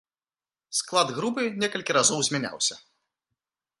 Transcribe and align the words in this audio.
Склад 0.77 1.07
групы 1.19 1.43
некалькі 1.65 1.91
разоў 1.99 2.19
змяняўся. 2.29 2.75